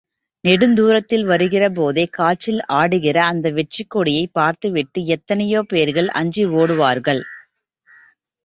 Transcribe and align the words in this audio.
நெடுந்துரத்தில் 0.43 1.25
வருகிறபோதே 1.25 2.05
காற்றில் 2.09 2.61
ஆடுகிற 2.71 3.17
அந்த 3.25 3.51
வெற்றிக் 3.51 3.89
கொடியைப் 3.89 4.33
பார்த்துவிட்டு 4.33 5.05
எத்தனையோ 5.07 5.61
பேர்கள் 5.69 6.09
அஞ்சி 6.15 6.45
ஒடுவார்கள். 6.55 7.23